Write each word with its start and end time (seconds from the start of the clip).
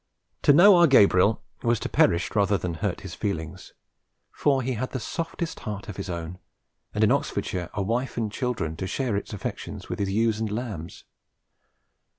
To 0.41 0.51
know 0.51 0.77
our 0.77 0.87
Gabriel 0.87 1.43
was 1.61 1.79
to 1.81 1.87
perish 1.87 2.35
rather 2.35 2.57
than 2.57 2.73
hurt 2.73 3.01
his 3.01 3.13
feelings; 3.13 3.73
for 4.31 4.63
he 4.63 4.73
had 4.73 4.93
the 4.93 4.99
softest 4.99 5.59
heart 5.59 5.89
of 5.89 5.97
his 5.97 6.09
own, 6.09 6.39
and 6.91 7.03
in 7.03 7.11
Oxfordshire 7.11 7.69
a 7.75 7.83
wife 7.83 8.17
and 8.17 8.31
children 8.31 8.75
to 8.77 8.87
share 8.87 9.15
its 9.15 9.31
affections 9.31 9.89
with 9.89 9.99
his 9.99 10.09
ewes 10.09 10.39
and 10.39 10.49
lambs. 10.51 11.03